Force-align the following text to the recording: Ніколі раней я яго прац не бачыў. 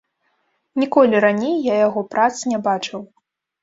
Ніколі 0.85 1.21
раней 1.27 1.55
я 1.73 1.79
яго 1.87 2.07
прац 2.17 2.35
не 2.53 2.67
бачыў. 2.71 3.11